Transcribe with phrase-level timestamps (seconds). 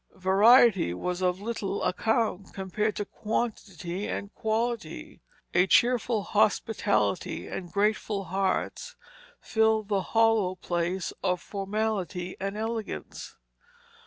[0.15, 5.21] Variety was of little account, compared to quantity and quality.
[5.53, 8.95] A cheerful hospitality and grateful hearts
[9.41, 13.35] filled the hollow place of formality and elegance.